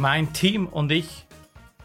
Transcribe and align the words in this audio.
Mein 0.00 0.32
Team 0.32 0.66
und 0.66 0.90
ich 0.92 1.26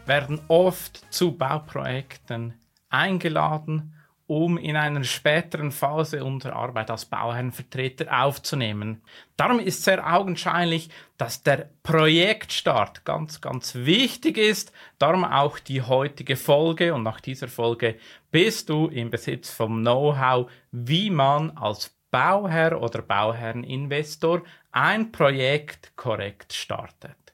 werden 0.06 0.40
oft 0.48 1.12
zu 1.12 1.32
Bauprojekten 1.32 2.54
eingeladen, 2.88 3.92
um 4.26 4.56
in 4.56 4.74
einer 4.74 5.04
späteren 5.04 5.70
Phase 5.70 6.24
unsere 6.24 6.56
Arbeit 6.56 6.90
als 6.90 7.04
Bauherrenvertreter 7.04 8.24
aufzunehmen. 8.24 9.02
Darum 9.36 9.58
ist 9.58 9.84
sehr 9.84 10.10
augenscheinlich, 10.10 10.88
dass 11.18 11.42
der 11.42 11.68
Projektstart 11.82 13.04
ganz, 13.04 13.42
ganz 13.42 13.74
wichtig 13.74 14.38
ist. 14.38 14.72
Darum 14.98 15.22
auch 15.22 15.58
die 15.58 15.82
heutige 15.82 16.36
Folge 16.36 16.94
und 16.94 17.02
nach 17.02 17.20
dieser 17.20 17.48
Folge 17.48 17.96
bist 18.30 18.70
du 18.70 18.86
im 18.86 19.10
Besitz 19.10 19.50
vom 19.50 19.82
Know-how, 19.82 20.50
wie 20.72 21.10
man 21.10 21.50
als 21.50 21.94
Bauherr 22.10 22.80
oder 22.80 23.02
Bauherreninvestor 23.02 24.42
ein 24.72 25.12
Projekt 25.12 25.94
korrekt 25.96 26.54
startet. 26.54 27.25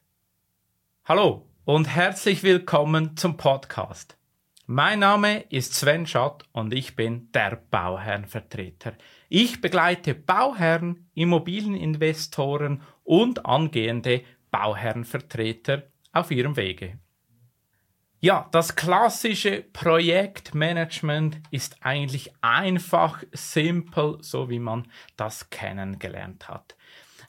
Hallo 1.04 1.48
und 1.64 1.88
herzlich 1.88 2.44
willkommen 2.44 3.16
zum 3.16 3.36
Podcast. 3.36 4.16
Mein 4.66 5.00
Name 5.00 5.40
ist 5.50 5.74
Sven 5.74 6.06
Schott 6.06 6.44
und 6.52 6.72
ich 6.72 6.94
bin 6.94 7.28
der 7.32 7.56
Bauherrenvertreter. 7.56 8.92
Ich 9.28 9.60
begleite 9.60 10.14
Bauherren, 10.14 11.10
Immobilieninvestoren 11.14 12.82
und 13.02 13.44
angehende 13.46 14.22
Bauherrenvertreter 14.52 15.88
auf 16.12 16.30
ihrem 16.30 16.56
Wege. 16.56 17.00
Ja, 18.20 18.48
das 18.52 18.76
klassische 18.76 19.60
Projektmanagement 19.72 21.40
ist 21.50 21.78
eigentlich 21.84 22.32
einfach, 22.42 23.24
simpel, 23.32 24.18
so 24.20 24.48
wie 24.48 24.60
man 24.60 24.86
das 25.16 25.50
kennengelernt 25.50 26.48
hat. 26.48 26.76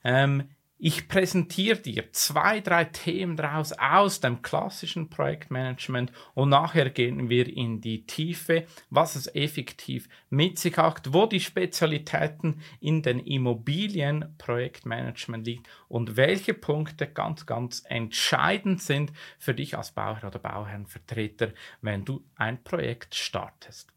Ähm, 0.03 0.52
ich 0.77 1.07
präsentiere 1.07 1.77
dir 1.77 2.11
zwei, 2.11 2.59
drei 2.59 2.83
Themen 2.85 3.37
daraus 3.37 3.73
aus 3.73 4.19
dem 4.19 4.41
klassischen 4.41 5.09
Projektmanagement 5.09 6.11
und 6.33 6.49
nachher 6.49 6.89
gehen 6.89 7.29
wir 7.29 7.47
in 7.47 7.79
die 7.79 8.05
Tiefe, 8.05 8.65
was 8.89 9.15
es 9.15 9.33
effektiv 9.33 10.09
mit 10.29 10.59
sich 10.59 10.75
hat, 10.77 11.13
wo 11.13 11.25
die 11.25 11.39
Spezialitäten 11.39 12.61
in 12.81 13.01
den 13.01 13.19
Immobilienprojektmanagement 13.19 15.45
liegen 15.45 15.63
und 15.87 16.17
welche 16.17 16.53
Punkte 16.53 17.07
ganz, 17.07 17.45
ganz 17.45 17.83
entscheidend 17.87 18.81
sind 18.81 19.13
für 19.39 19.53
dich 19.53 19.77
als 19.77 19.91
Bauherr 19.91 20.27
oder 20.27 20.39
Bauherrenvertreter, 20.39 21.53
wenn 21.81 22.03
du 22.03 22.25
ein 22.35 22.61
Projekt 22.63 23.15
startest. 23.15 23.93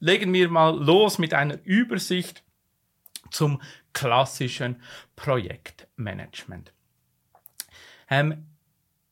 Legen 0.00 0.32
wir 0.32 0.48
mal 0.48 0.76
los 0.76 1.18
mit 1.18 1.34
einer 1.34 1.62
Übersicht 1.62 2.42
zum 3.30 3.60
klassischen 3.92 4.82
Projektmanagement. 5.16 6.72
Ähm, 8.08 8.46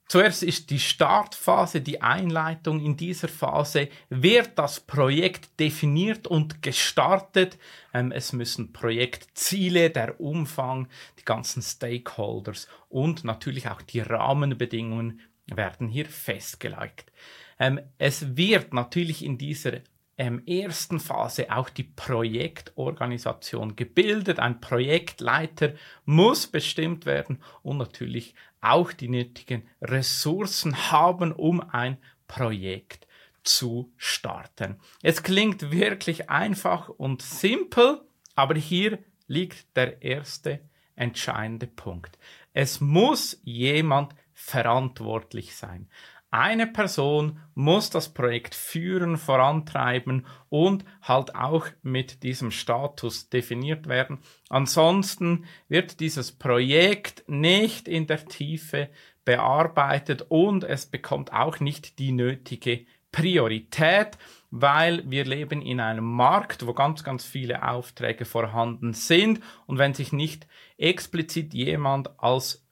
Zuerst 0.08 0.42
ist 0.42 0.70
die 0.70 0.78
Startphase, 0.78 1.82
die 1.82 2.00
Einleitung. 2.00 2.80
In 2.82 2.96
dieser 2.96 3.28
Phase 3.28 3.90
wird 4.08 4.58
das 4.58 4.80
Projekt 4.80 5.60
definiert 5.60 6.26
und 6.26 6.62
gestartet. 6.62 7.58
Ähm, 7.92 8.10
es 8.10 8.32
müssen 8.32 8.72
Projektziele, 8.72 9.90
der 9.90 10.18
Umfang, 10.18 10.88
die 11.18 11.26
ganzen 11.26 11.60
Stakeholders 11.60 12.68
und 12.88 13.24
natürlich 13.24 13.68
auch 13.68 13.82
die 13.82 14.00
Rahmenbedingungen 14.00 15.20
werden 15.54 15.88
hier 15.88 16.06
festgelegt. 16.06 17.12
Ähm, 17.58 17.78
es 17.98 18.34
wird 18.34 18.72
natürlich 18.72 19.22
in 19.22 19.36
dieser 19.36 19.72
ähm, 20.18 20.42
ersten 20.46 20.98
Phase 21.00 21.50
auch 21.50 21.70
die 21.70 21.84
Projektorganisation 21.84 23.76
gebildet. 23.76 24.40
Ein 24.40 24.60
Projektleiter 24.60 25.74
muss 26.04 26.46
bestimmt 26.48 27.06
werden 27.06 27.40
und 27.62 27.78
natürlich 27.78 28.34
auch 28.60 28.92
die 28.92 29.08
nötigen 29.08 29.68
Ressourcen 29.80 30.90
haben, 30.90 31.32
um 31.32 31.60
ein 31.60 31.98
Projekt 32.26 33.06
zu 33.44 33.92
starten. 33.96 34.80
Es 35.02 35.22
klingt 35.22 35.70
wirklich 35.70 36.28
einfach 36.28 36.88
und 36.88 37.22
simpel, 37.22 38.02
aber 38.34 38.56
hier 38.56 38.98
liegt 39.28 39.76
der 39.76 40.02
erste 40.02 40.60
entscheidende 40.96 41.68
Punkt. 41.68 42.18
Es 42.52 42.80
muss 42.80 43.40
jemand 43.44 44.14
verantwortlich 44.34 45.56
sein. 45.56 45.88
Eine 46.30 46.66
Person 46.66 47.40
muss 47.54 47.88
das 47.88 48.12
Projekt 48.12 48.54
führen, 48.54 49.16
vorantreiben 49.16 50.26
und 50.50 50.84
halt 51.00 51.34
auch 51.34 51.66
mit 51.82 52.22
diesem 52.22 52.50
Status 52.50 53.30
definiert 53.30 53.88
werden. 53.88 54.18
Ansonsten 54.50 55.46
wird 55.68 56.00
dieses 56.00 56.32
Projekt 56.32 57.24
nicht 57.28 57.88
in 57.88 58.06
der 58.06 58.26
Tiefe 58.26 58.90
bearbeitet 59.24 60.26
und 60.28 60.64
es 60.64 60.86
bekommt 60.86 61.32
auch 61.32 61.60
nicht 61.60 61.98
die 61.98 62.12
nötige 62.12 62.84
Priorität, 63.10 64.18
weil 64.50 65.02
wir 65.10 65.24
leben 65.24 65.62
in 65.62 65.80
einem 65.80 66.04
Markt, 66.04 66.66
wo 66.66 66.74
ganz, 66.74 67.04
ganz 67.04 67.24
viele 67.24 67.66
Aufträge 67.66 68.26
vorhanden 68.26 68.92
sind 68.92 69.40
und 69.66 69.78
wenn 69.78 69.94
sich 69.94 70.12
nicht 70.12 70.46
explizit 70.76 71.54
jemand 71.54 72.18
als 72.20 72.67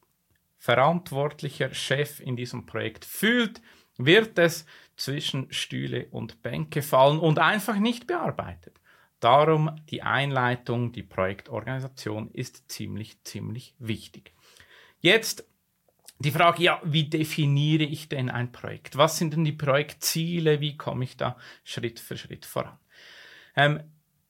verantwortlicher 0.66 1.72
Chef 1.72 2.19
in 2.19 2.34
diesem 2.34 2.66
Projekt 2.66 3.04
fühlt, 3.04 3.62
wird 3.99 4.37
es 4.37 4.66
zwischen 4.97 5.47
Stühle 5.53 6.09
und 6.10 6.43
Bänke 6.43 6.82
fallen 6.82 7.21
und 7.21 7.38
einfach 7.38 7.77
nicht 7.77 8.09
bearbeitet. 8.09 8.81
Darum 9.21 9.71
die 9.91 10.03
Einleitung, 10.03 10.91
die 10.91 11.05
Projektorganisation 11.05 12.32
ist 12.32 12.69
ziemlich, 12.69 13.22
ziemlich 13.22 13.76
wichtig. 13.78 14.32
Jetzt 14.99 15.44
die 16.19 16.32
Frage, 16.32 16.65
ja, 16.65 16.81
wie 16.82 17.05
definiere 17.05 17.84
ich 17.84 18.09
denn 18.09 18.28
ein 18.28 18.50
Projekt? 18.50 18.97
Was 18.97 19.19
sind 19.19 19.34
denn 19.34 19.44
die 19.44 19.53
Projektziele? 19.53 20.60
Wie 20.60 20.76
komme 20.76 21.05
ich 21.05 21.16
da 21.16 21.37
Schritt 21.62 22.00
für 22.00 22.16
Schritt 22.16 22.44
voran? 22.44 22.76
Ähm, 23.55 23.84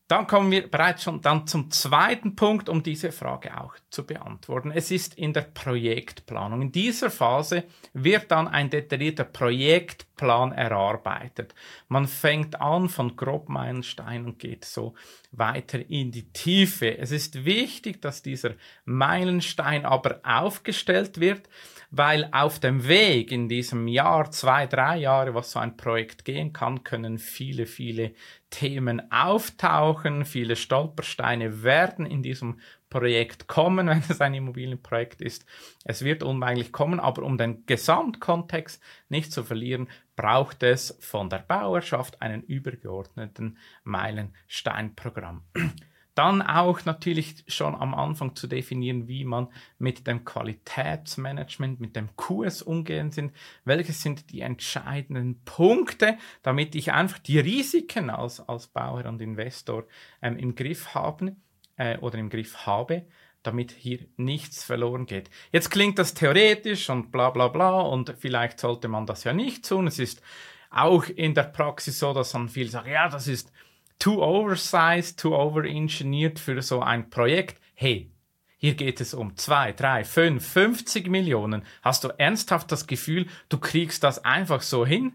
dann 0.09 0.29
kommen 0.29 0.53
wir 0.53 0.71
bereits 0.71 1.03
schon 1.03 1.21
dann 1.21 1.49
zum 1.49 1.69
zweiten 1.71 2.37
Punkt, 2.37 2.69
um 2.69 2.83
diese 2.83 3.11
Frage 3.11 3.61
auch 3.61 3.75
zu 3.91 4.07
beantworten. 4.07 4.71
Es 4.71 4.93
ist 4.93 5.19
in 5.19 5.33
der 5.33 5.43
Projektplanung. 5.43 6.63
In 6.63 6.73
dieser 6.73 7.11
Phase 7.11 7.65
wird 7.93 8.31
dann 8.31 8.47
ein 8.47 8.71
detaillierter 8.71 9.25
Projektplan 9.25 10.53
erarbeitet. 10.53 11.57
Man 11.89 12.07
fängt 12.07 12.61
an 12.61 12.89
von 12.89 13.17
Grobmeilenstein 13.17 14.27
und 14.27 14.39
geht 14.39 14.65
so 14.65 14.95
weiter 15.33 15.81
in 15.91 16.13
die 16.13 16.31
Tiefe. 16.33 16.97
Es 16.99 17.11
ist 17.11 17.45
wichtig, 17.45 18.01
dass 18.01 18.23
dieser 18.23 18.53
Meilenstein 18.85 19.85
aber 19.85 20.21
aufgestellt 20.23 21.19
wird, 21.19 21.49
weil 21.91 22.29
auf 22.33 22.61
dem 22.61 22.87
Weg 22.87 23.33
in 23.33 23.49
diesem 23.49 23.89
Jahr, 23.89 24.31
zwei, 24.31 24.67
drei 24.67 24.99
Jahre, 24.99 25.35
was 25.35 25.51
so 25.51 25.59
ein 25.59 25.77
Projekt 25.77 26.25
gehen 26.25 26.53
kann, 26.53 26.85
können 26.85 27.19
viele, 27.19 27.67
viele 27.67 28.13
Themen 28.57 29.13
auftauchen, 29.13 30.25
viele 30.25 30.57
Stolpersteine 30.57 31.63
werden 31.63 32.07
in 32.07 32.23
diesem 32.23 32.59
Projekt 32.89 33.49
kommen, 33.49 33.87
wenn 33.89 34.03
es 34.09 34.23
ein 34.23 34.33
Immobilienprojekt 34.33 35.21
ist. 35.21 35.45
Es 35.85 36.03
wird 36.03 36.23
unweigerlich 36.23 36.73
kommen, 36.73 36.99
aber 36.99 37.23
um 37.23 37.37
den 37.37 37.67
Gesamtkontext 37.67 38.83
nicht 39.11 39.31
zu 39.31 39.45
verlieren, 39.45 39.89
braucht 40.17 40.63
es 40.63 40.97
von 41.01 41.29
der 41.29 41.41
Bauerschaft 41.41 42.23
einen 42.23 42.43
übergeordneten 42.45 43.59
Meilensteinprogramm. 43.85 45.43
Dann 46.17 46.41
auch 46.41 46.87
natürlich 46.87 47.45
schon 47.47 47.75
am 47.75 47.95
Anfang 47.95 48.35
zu 48.35 48.47
definieren, 48.47 49.07
wie 49.07 49.27
man 49.27 49.49
mit 49.79 50.07
dem 50.07 50.25
Qualitätsmanagement, 50.25 51.79
mit 51.79 51.95
dem 51.95 52.09
QS 52.17 52.63
umgehen 52.63 53.13
sind. 53.13 53.35
Welche 53.67 53.93
sind 53.93 54.33
die 54.33 54.41
entscheidenden 54.41 55.43
Punkte, 55.45 56.17
damit 56.43 56.75
ich 56.75 56.91
einfach 56.91 57.19
die 57.19 57.39
Risiken 57.39 58.09
als, 58.09 58.41
als 58.41 58.67
Bauer 58.69 59.05
und 59.05 59.21
Investor 59.21 59.85
ähm, 60.23 60.39
im 60.39 60.55
Griff 60.55 60.95
haben 60.95 61.43
äh, 61.77 61.99
oder 61.99 62.17
im 62.17 62.31
Griff 62.31 62.65
habe, 62.65 63.05
damit 63.43 63.73
hier 63.73 63.99
nichts 64.17 64.65
verloren 64.65 65.05
geht. 65.05 65.29
Jetzt 65.53 65.71
klingt 65.71 65.99
das 65.99 66.15
theoretisch 66.15 66.89
und 66.89 67.13
bla 67.13 67.29
bla 67.29 67.49
bla 67.49 67.81
und 67.81 68.15
vielleicht 68.19 68.59
sollte 68.59 68.89
man 68.89 69.05
das 69.05 69.25
ja 69.25 69.35
nicht 69.35 69.69
tun. 69.69 69.87
Es 69.87 69.99
ist 69.99 70.23
auch 70.71 71.05
in 71.05 71.35
der 71.35 71.45
Praxis 71.45 71.99
so, 71.99 72.15
dass 72.15 72.33
man 72.33 72.49
viel 72.49 72.71
sagt, 72.71 72.89
ja, 72.89 73.09
das 73.11 73.29
ist 73.29 73.53
too 73.99 74.23
oversized, 74.23 75.19
too 75.19 75.35
overengineert 75.35 76.39
für 76.39 76.61
so 76.63 76.81
ein 76.81 77.11
Projekt. 77.11 77.61
Hey, 77.75 78.11
hier 78.59 78.75
geht 78.75 79.01
es 79.01 79.15
um 79.15 79.37
zwei, 79.37 79.73
drei, 79.73 80.05
fünf, 80.05 80.47
50 80.47 81.09
Millionen. 81.09 81.63
Hast 81.83 82.05
du 82.05 82.09
ernsthaft 82.09 82.73
das 82.73 82.87
Gefühl, 82.87 83.27
du 83.49 83.59
kriegst 83.59 84.03
das 84.03 84.25
einfach 84.25 84.63
so 84.63 84.87
hin? 84.87 85.13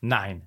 Nein. 0.00 0.42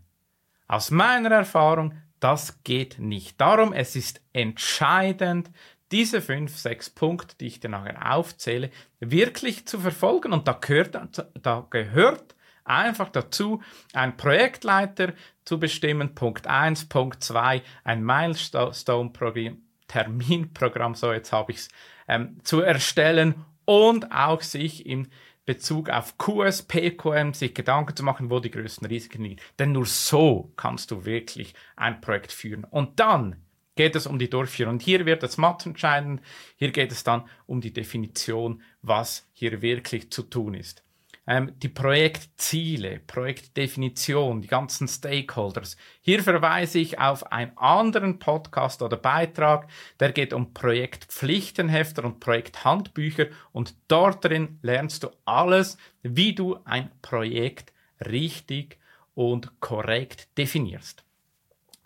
Aus 0.68 0.92
meiner 0.92 1.32
Erfahrung, 1.32 1.94
das 2.20 2.64
geht 2.64 3.00
nicht. 3.00 3.40
Darum, 3.40 3.74
es 3.74 3.96
ist 3.96 4.22
entscheidend, 4.34 5.52
diese 5.92 6.22
fünf, 6.22 6.58
sechs 6.58 6.90
Punkte, 6.90 7.36
die 7.40 7.48
ich 7.48 7.60
dir 7.60 7.70
nachher 7.70 8.14
aufzähle, 8.14 8.72
wirklich 9.00 9.66
zu 9.66 9.80
verfolgen. 9.80 10.34
Und 10.34 10.48
da 10.48 10.54
gehört, 10.54 10.98
da 11.42 11.68
gehört 11.70 12.36
einfach 12.68 13.10
dazu, 13.10 13.62
ein 13.94 14.18
Projektleiter 14.18 15.14
zu 15.46 15.60
bestimmen. 15.60 16.16
Punkt 16.16 16.48
1, 16.48 16.90
Punkt 16.90 17.24
2, 17.24 17.62
ein 17.84 18.04
Milestone-Programm, 18.04 19.62
Terminprogramm, 19.88 20.96
so 20.96 21.14
jetzt 21.14 21.32
habe 21.32 21.54
ich 21.54 21.60
es, 21.60 21.70
ähm, 22.08 22.38
zu 22.44 22.62
erstellen 22.62 23.46
und 23.66 24.12
auch 24.12 24.42
sich 24.42 24.86
im 24.86 25.08
Bezug 25.46 25.90
auf 25.90 26.18
QS, 26.18 26.64
PQM 26.64 27.34
sich 27.34 27.54
Gedanken 27.54 27.96
zu 27.96 28.04
machen, 28.04 28.30
wo 28.30 28.42
die 28.42 28.52
größten 28.52 28.86
Risiken 28.86 29.24
liegen. 29.24 29.42
Denn 29.58 29.72
nur 29.72 29.86
so 29.86 30.52
kannst 30.58 30.92
du 30.92 31.06
wirklich 31.06 31.54
ein 31.78 32.02
Projekt 32.02 32.34
führen. 32.34 32.66
Und 32.66 33.00
dann 33.00 33.38
geht 33.78 33.96
es 33.96 34.08
um 34.08 34.20
die 34.20 34.30
Durchführung. 34.30 34.74
Und 34.74 34.82
hier 34.82 35.06
wird 35.06 35.24
es 35.24 35.38
matt 35.38 35.66
entscheidend. 35.66 36.22
Hier 36.58 36.72
geht 36.72 36.92
es 36.92 37.06
dann 37.06 37.24
um 37.46 37.62
die 37.62 37.72
Definition, 37.72 38.62
was 38.82 39.26
hier 39.32 39.62
wirklich 39.62 40.12
zu 40.12 40.24
tun 40.24 40.54
ist 40.54 40.84
ähm, 41.28 41.52
die 41.60 41.70
Projektziele, 41.70 43.00
Projektdefinition, 43.06 44.42
die 44.42 44.48
ganzen 44.48 44.88
Stakeholders. 44.88 45.76
Hier 46.02 46.24
verweise 46.24 46.80
ich 46.80 47.00
auf 47.00 47.32
einen 47.32 47.56
anderen 47.58 48.18
Podcast 48.18 48.82
oder 48.82 48.98
Beitrag, 48.98 49.68
der 50.00 50.14
geht 50.14 50.34
um 50.34 50.54
Projektpflichtenhefter 50.54 52.06
und 52.06 52.22
Projekthandbücher 52.22 53.28
und 53.52 53.76
dort 53.90 54.24
drin 54.24 54.58
lernst 54.62 55.04
du 55.04 55.10
alles, 55.26 55.78
wie 56.02 56.34
du 56.34 56.58
ein 56.64 56.90
Projekt 57.02 57.74
richtig 58.06 58.80
und 59.14 59.60
korrekt 59.60 60.30
definierst. 60.38 61.04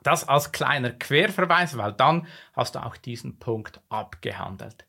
Das 0.04 0.28
als 0.28 0.52
kleiner 0.52 0.92
Querverweis, 0.92 1.78
weil 1.78 1.94
dann 1.94 2.28
hast 2.54 2.76
du 2.76 2.84
auch 2.84 2.98
diesen 2.98 3.38
Punkt 3.38 3.82
abgehandelt. 3.90 4.86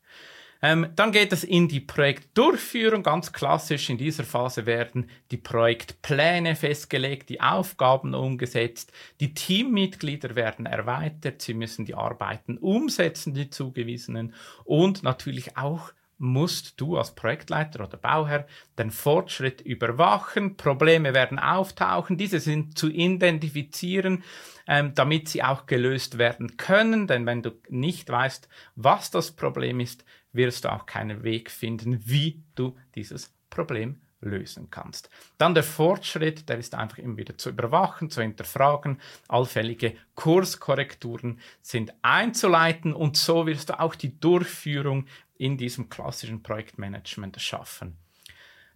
Ähm, 0.63 0.87
dann 0.95 1.11
geht 1.11 1.33
es 1.33 1.43
in 1.43 1.67
die 1.67 1.81
Projektdurchführung. 1.81 3.03
Ganz 3.03 3.33
klassisch 3.33 3.89
in 3.89 3.97
dieser 3.97 4.23
Phase 4.23 4.65
werden 4.65 5.09
die 5.29 5.37
Projektpläne 5.37 6.55
festgelegt, 6.55 7.27
die 7.27 7.41
Aufgaben 7.41 8.15
umgesetzt, 8.15 8.93
die 9.19 9.33
Teammitglieder 9.33 10.37
werden 10.37 10.65
erweitert, 10.65 11.41
sie 11.41 11.53
müssen 11.53 11.83
die 11.83 11.95
Arbeiten 11.95 12.57
umsetzen, 12.57 13.33
die 13.33 13.49
zugewiesenen 13.49 14.33
und 14.63 15.03
natürlich 15.03 15.57
auch 15.57 15.91
musst 16.17 16.79
du 16.79 16.97
als 16.97 17.15
Projektleiter 17.15 17.83
oder 17.83 17.97
Bauherr 17.97 18.47
den 18.77 18.91
Fortschritt 18.91 19.59
überwachen. 19.59 20.55
Probleme 20.55 21.13
werden 21.13 21.37
auftauchen, 21.37 22.15
diese 22.17 22.39
sind 22.39 22.77
zu 22.77 22.89
identifizieren, 22.89 24.23
ähm, 24.65 24.93
damit 24.95 25.27
sie 25.27 25.43
auch 25.43 25.65
gelöst 25.65 26.17
werden 26.17 26.55
können. 26.55 27.07
Denn 27.07 27.25
wenn 27.25 27.41
du 27.41 27.51
nicht 27.67 28.09
weißt, 28.09 28.47
was 28.75 29.11
das 29.11 29.31
Problem 29.31 29.81
ist, 29.81 30.05
wirst 30.33 30.65
du 30.65 30.71
auch 30.71 30.85
keinen 30.85 31.23
Weg 31.23 31.49
finden, 31.49 32.05
wie 32.05 32.43
du 32.55 32.75
dieses 32.95 33.33
Problem 33.49 34.01
lösen 34.23 34.69
kannst. 34.71 35.09
Dann 35.37 35.53
der 35.53 35.63
Fortschritt, 35.63 36.49
der 36.49 36.57
ist 36.57 36.75
einfach 36.75 36.97
immer 36.97 37.17
wieder 37.17 37.37
zu 37.37 37.49
überwachen, 37.49 38.09
zu 38.09 38.21
hinterfragen. 38.21 38.99
Allfällige 39.27 39.95
Kurskorrekturen 40.15 41.39
sind 41.61 41.93
einzuleiten 42.01 42.93
und 42.93 43.17
so 43.17 43.45
wirst 43.45 43.69
du 43.69 43.79
auch 43.79 43.95
die 43.95 44.19
Durchführung 44.19 45.05
in 45.37 45.57
diesem 45.57 45.89
klassischen 45.89 46.41
Projektmanagement 46.41 47.39
schaffen. 47.41 47.97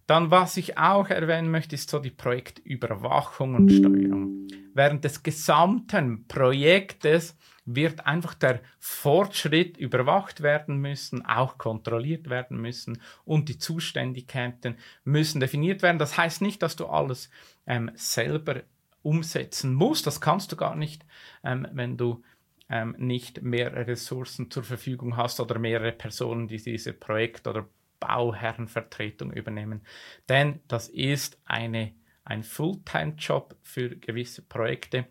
Dann, 0.06 0.30
was 0.30 0.56
ich 0.56 0.78
auch 0.78 1.10
erwähnen 1.10 1.50
möchte, 1.50 1.74
ist 1.74 1.90
so 1.90 1.98
die 1.98 2.10
Projektüberwachung 2.10 3.54
und 3.54 3.70
Steuerung. 3.70 4.46
Während 4.72 5.04
des 5.04 5.22
gesamten 5.22 6.26
Projektes 6.26 7.36
wird 7.74 8.06
einfach 8.06 8.32
der 8.32 8.60
Fortschritt 8.78 9.76
überwacht 9.76 10.42
werden 10.42 10.78
müssen, 10.78 11.24
auch 11.26 11.58
kontrolliert 11.58 12.30
werden 12.30 12.60
müssen 12.60 13.02
und 13.24 13.50
die 13.50 13.58
Zuständigkeiten 13.58 14.76
müssen 15.04 15.40
definiert 15.40 15.82
werden. 15.82 15.98
Das 15.98 16.16
heißt 16.16 16.40
nicht, 16.40 16.62
dass 16.62 16.76
du 16.76 16.86
alles 16.86 17.28
ähm, 17.66 17.90
selber 17.94 18.62
umsetzen 19.02 19.74
musst. 19.74 20.06
Das 20.06 20.20
kannst 20.20 20.50
du 20.50 20.56
gar 20.56 20.76
nicht, 20.76 21.04
ähm, 21.44 21.68
wenn 21.72 21.98
du 21.98 22.22
ähm, 22.70 22.94
nicht 22.98 23.42
mehr 23.42 23.86
Ressourcen 23.86 24.50
zur 24.50 24.64
Verfügung 24.64 25.18
hast 25.18 25.38
oder 25.38 25.58
mehrere 25.58 25.92
Personen, 25.92 26.48
die 26.48 26.62
diese 26.62 26.94
Projekt- 26.94 27.46
oder 27.46 27.68
Bauherrenvertretung 28.00 29.30
übernehmen. 29.32 29.82
Denn 30.28 30.60
das 30.68 30.88
ist 30.88 31.38
eine, 31.44 31.92
ein 32.24 32.42
Fulltime-Job 32.42 33.56
für 33.62 33.90
gewisse 33.96 34.40
Projekte 34.42 35.06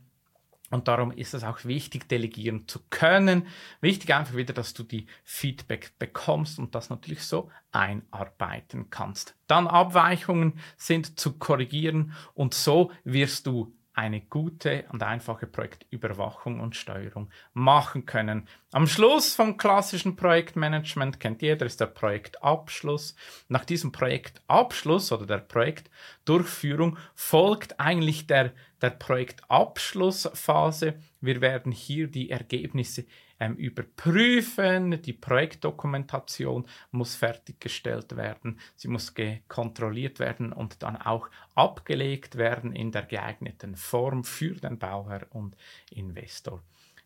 und 0.70 0.88
darum 0.88 1.12
ist 1.12 1.34
es 1.34 1.44
auch 1.44 1.64
wichtig, 1.64 2.10
delegieren 2.10 2.68
zu 2.68 2.80
können. 2.90 3.48
Wichtig 3.80 4.14
einfach 4.14 4.36
wieder, 4.36 4.54
dass 4.54 4.74
du 4.74 4.84
die 4.84 5.08
Feedback 5.24 5.94
bekommst 5.98 6.60
und 6.60 6.76
das 6.76 6.90
natürlich 6.90 7.24
so 7.24 7.50
einarbeiten 7.72 8.90
kannst. 8.90 9.36
Dann 9.48 9.68
Abweichungen 9.68 10.60
sind 10.76 11.20
zu 11.20 11.38
korrigieren 11.38 12.14
und 12.34 12.54
so 12.54 12.92
wirst 13.06 13.48
du 13.48 13.74
eine 13.98 14.22
gute 14.22 14.86
und 14.92 15.02
einfache 15.02 15.48
Projektüberwachung 15.48 16.60
und 16.60 16.76
Steuerung 16.76 17.32
machen 17.54 18.06
können. 18.06 18.48
Am 18.72 18.86
Schluss 18.86 19.34
vom 19.34 19.58
klassischen 19.58 20.16
Projektmanagement 20.16 21.20
kennt 21.20 21.42
jeder 21.42 21.66
ist 21.66 21.82
der 21.82 21.88
Projektabschluss. 21.88 23.16
Nach 23.48 23.66
diesem 23.66 23.92
Projektabschluss 23.92 25.12
oder 25.12 25.26
der 25.26 25.40
Projektdurchführung 25.40 27.00
folgt 27.16 27.80
eigentlich 27.80 28.28
der, 28.28 28.54
der 28.84 28.92
Projektabschlussphase. 28.92 30.94
Wir 31.20 31.42
werden 31.42 31.72
hier 31.72 32.08
die 32.08 32.30
Ergebnisse 32.30 33.06
ähm, 33.40 33.56
überprüfen. 33.56 35.02
Die 35.02 35.14
Projektdokumentation 35.14 36.68
muss 36.92 37.16
fertiggestellt 37.16 38.16
werden, 38.16 38.60
sie 38.76 38.88
muss 38.88 39.14
kontrolliert 39.48 40.20
werden 40.20 40.54
und 40.54 40.84
dann 40.84 40.98
auch 40.98 41.30
abgelegt 41.56 42.36
werden 42.38 42.74
in 42.74 42.92
der 42.92 43.04
geeigneten 43.04 43.76
Form 43.76 44.24
für 44.24 44.56
den 44.56 44.80
Bauherr 44.80 45.28
und 45.32 45.56
Investor. 45.92 46.64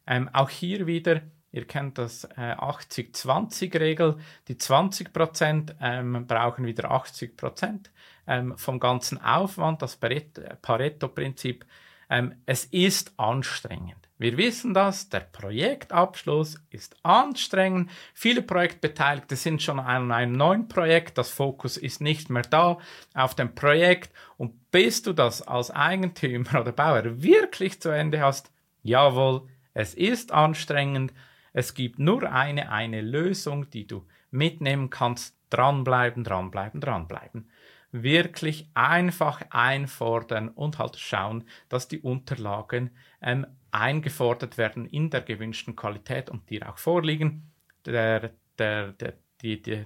Ähm, 0.07 0.29
auch 0.33 0.49
hier 0.49 0.87
wieder 0.87 1.21
Ihr 1.51 1.65
kennt 1.65 1.97
das 1.97 2.23
äh, 2.23 2.55
80-20-Regel. 2.55 4.17
Die 4.47 4.55
20% 4.55 5.75
ähm, 5.81 6.25
brauchen 6.25 6.65
wieder 6.65 6.91
80% 6.91 7.89
ähm, 8.27 8.57
vom 8.57 8.79
ganzen 8.79 9.21
Aufwand, 9.21 9.81
das 9.81 9.97
Pareto-Prinzip. 9.97 11.65
Ähm, 12.09 12.35
es 12.45 12.65
ist 12.65 13.13
anstrengend. 13.17 14.00
Wir 14.21 14.37
wissen 14.37 14.75
das, 14.75 15.09
der 15.09 15.21
Projektabschluss 15.21 16.63
ist 16.69 16.95
anstrengend. 17.01 17.89
Viele 18.13 18.43
Projektbeteiligte 18.43 19.35
sind 19.35 19.63
schon 19.63 19.79
an 19.79 20.11
einem 20.11 20.33
neuen 20.33 20.67
Projekt. 20.67 21.17
Das 21.17 21.31
Fokus 21.31 21.75
ist 21.75 22.01
nicht 22.01 22.29
mehr 22.29 22.43
da 22.43 22.77
auf 23.15 23.33
dem 23.33 23.55
Projekt. 23.55 24.13
Und 24.37 24.69
bis 24.69 25.01
du 25.01 25.13
das 25.13 25.41
als 25.41 25.71
Eigentümer 25.71 26.61
oder 26.61 26.71
Bauer 26.71 27.23
wirklich 27.23 27.81
zu 27.81 27.89
Ende 27.89 28.21
hast, 28.21 28.51
jawohl, 28.83 29.47
es 29.73 29.95
ist 29.95 30.31
anstrengend. 30.31 31.15
Es 31.51 31.73
gibt 31.73 31.97
nur 31.97 32.31
eine, 32.31 32.71
eine 32.71 33.01
Lösung, 33.01 33.71
die 33.71 33.87
du 33.87 34.05
mitnehmen 34.29 34.91
kannst. 34.91 35.35
Dranbleiben, 35.49 36.23
dranbleiben, 36.23 36.79
dranbleiben 36.79 37.49
wirklich 37.91 38.69
einfach 38.73 39.41
einfordern 39.49 40.49
und 40.49 40.79
halt 40.79 40.97
schauen, 40.97 41.45
dass 41.69 41.87
die 41.87 41.99
Unterlagen 41.99 42.91
ähm, 43.21 43.45
eingefordert 43.71 44.57
werden 44.57 44.85
in 44.85 45.09
der 45.09 45.21
gewünschten 45.21 45.75
Qualität 45.75 46.29
und 46.29 46.49
dir 46.49 46.69
auch 46.69 46.77
vorliegen. 46.77 47.51
Der, 47.85 48.31
der, 48.57 48.93
der, 48.93 49.13
die, 49.41 49.61
die, 49.61 49.85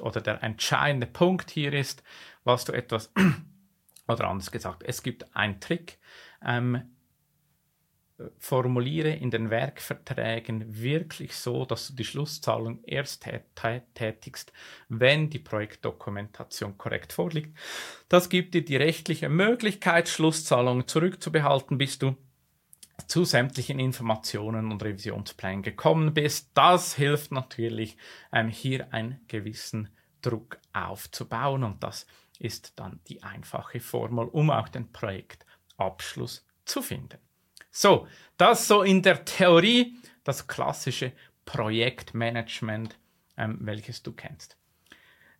oder 0.00 0.20
der 0.20 0.42
entscheidende 0.42 1.06
Punkt 1.06 1.50
hier 1.50 1.72
ist, 1.72 2.02
was 2.44 2.64
du 2.64 2.72
etwas, 2.72 3.12
oder 4.08 4.28
anders 4.28 4.50
gesagt, 4.50 4.82
es 4.84 5.02
gibt 5.02 5.34
einen 5.34 5.60
Trick, 5.60 5.98
ähm, 6.44 6.82
formuliere 8.38 9.10
in 9.10 9.30
den 9.30 9.50
Werkverträgen 9.50 10.82
wirklich 10.82 11.36
so, 11.36 11.64
dass 11.64 11.88
du 11.88 11.94
die 11.94 12.04
Schlusszahlung 12.04 12.82
erst 12.84 13.26
tätigst, 13.94 14.52
wenn 14.88 15.30
die 15.30 15.38
Projektdokumentation 15.38 16.76
korrekt 16.76 17.12
vorliegt. 17.12 17.56
Das 18.08 18.28
gibt 18.28 18.54
dir 18.54 18.64
die 18.64 18.76
rechtliche 18.76 19.28
Möglichkeit, 19.28 20.08
Schlusszahlungen 20.08 20.86
zurückzubehalten, 20.86 21.78
bis 21.78 21.98
du 21.98 22.16
zu 23.06 23.24
sämtlichen 23.24 23.78
Informationen 23.78 24.70
und 24.70 24.82
Revisionsplänen 24.82 25.62
gekommen 25.62 26.12
bist. 26.12 26.50
Das 26.54 26.94
hilft 26.94 27.32
natürlich, 27.32 27.96
ähm, 28.32 28.48
hier 28.48 28.92
einen 28.92 29.20
gewissen 29.28 29.88
Druck 30.22 30.58
aufzubauen 30.72 31.64
und 31.64 31.82
das 31.82 32.06
ist 32.38 32.78
dann 32.78 33.00
die 33.08 33.22
einfache 33.22 33.80
Formel, 33.80 34.26
um 34.26 34.50
auch 34.50 34.68
den 34.68 34.92
Projektabschluss 34.92 36.46
zu 36.64 36.82
finden. 36.82 37.18
So, 37.70 38.06
das 38.36 38.66
so 38.66 38.82
in 38.82 39.02
der 39.02 39.24
Theorie, 39.24 39.96
das 40.24 40.46
klassische 40.46 41.12
Projektmanagement, 41.44 42.96
ähm, 43.36 43.58
welches 43.60 44.02
du 44.02 44.12
kennst. 44.12 44.56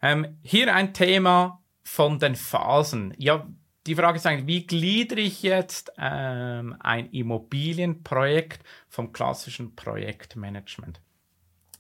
Ähm, 0.03 0.39
hier 0.43 0.75
ein 0.75 0.95
Thema 0.95 1.63
von 1.83 2.19
den 2.19 2.37
Phasen. 2.37 3.15
Ja, 3.19 3.47
die 3.87 3.95
Frage 3.95 4.19
ist 4.19 4.27
eigentlich, 4.27 4.47
wie 4.47 4.67
gliedere 4.67 5.21
ich 5.21 5.43
jetzt 5.43 5.93
ähm, 5.99 6.77
ein 6.81 7.11
Immobilienprojekt 7.11 8.63
vom 8.89 9.13
klassischen 9.13 9.75
Projektmanagement? 9.75 11.01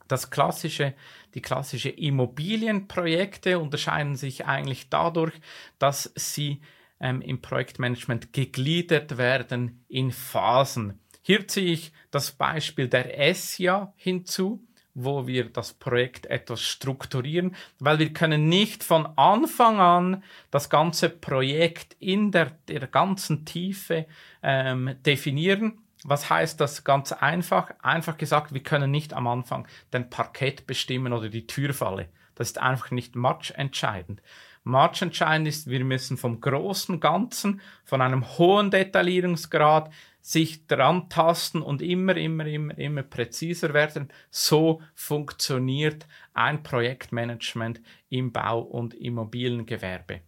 Das 0.09 0.30
klassische, 0.30 0.95
die 1.35 1.42
klassische 1.42 1.90
Immobilienprojekte 1.90 3.59
unterscheiden 3.59 4.16
sich 4.16 4.45
eigentlich 4.45 4.88
dadurch, 4.88 5.35
dass 5.78 6.12
sie 6.16 6.61
ähm, 7.00 7.23
im 7.23 7.40
Projektmanagement 7.40 8.33
gegliedert 8.33 9.19
werden 9.19 9.85
in 9.88 10.12
Phasen. 10.12 11.00
Hier 11.23 11.47
ziehe 11.49 11.73
ich 11.73 11.92
das 12.11 12.33
Beispiel 12.33 12.88
der 12.88 13.19
ESIA 13.19 13.92
hinzu. 13.97 14.64
wo 14.95 15.26
wir 15.26 15.49
das 15.50 15.73
Projekt 15.73 16.26
etwas 16.26 16.62
strukturieren, 16.62 17.54
weil 17.78 18.00
wir 18.00 18.12
können 18.12 18.49
nicht 18.49 18.83
von 18.83 19.07
Anfang 19.16 19.78
an 19.78 20.25
das 20.50 20.69
ganze 20.69 21.09
Projekt 21.09 21.97
in 22.00 22.33
der, 22.33 22.50
der 22.69 22.87
ganzen 22.88 23.45
Tiefe 23.45 24.07
ähm, 24.42 24.97
definieren. 25.07 25.78
Was 26.02 26.28
heißt 26.28 26.61
das 26.61 26.83
ganz 26.83 27.12
einfach? 27.12 27.71
Einfach 27.83 28.16
gesagt, 28.16 28.52
wir 28.52 28.62
können 28.62 28.90
nicht 28.90 29.12
am 29.12 29.26
Anfang 29.26 29.69
den 29.92 30.11
Parkett 30.11 30.66
bestimmen 30.66 31.12
oder 31.12 31.28
die 31.28 31.47
Türfalle. 31.47 32.09
Das 32.35 32.49
ist 32.49 32.59
einfach 32.59 32.90
nicht 32.90 33.16
much 33.16 33.52
entscheidend. 33.54 34.23
Much 34.62 35.00
entscheidend 35.00 35.49
ist, 35.49 35.71
wir 35.71 35.85
müssen 35.85 36.17
vom 36.17 36.40
großen 36.40 37.00
Ganzen, 37.00 37.61
von 37.85 38.02
einem 38.02 38.26
hohen 38.38 38.71
Detaillierungsgrad 38.71 39.90
sich 40.21 40.67
dran 40.67 41.09
tasten 41.09 41.62
und 41.62 41.81
immer, 41.81 42.17
immer, 42.17 42.45
immer, 42.47 42.76
immer 42.76 43.02
präziser 43.02 43.73
werden. 43.73 44.12
So 44.31 44.83
funktioniert 44.95 46.07
ein 46.35 46.62
Projektmanagement 46.62 47.81
im 48.11 48.33
Bau- 48.33 48.61
und 48.61 48.95
Immobiliengewerbe. 48.95 50.21